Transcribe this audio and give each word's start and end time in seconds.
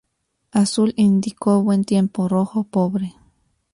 Azul 0.55 0.93
indicó 0.97 1.61
buen 1.61 1.83
tiempo, 1.85 2.27
rojo 2.27 2.63
pobre. 2.63 3.13